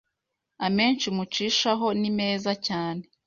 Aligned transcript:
amenshi 0.65 1.07
mucishaho 1.15 1.87
nimezza 1.99 2.51
cyane 2.67 3.03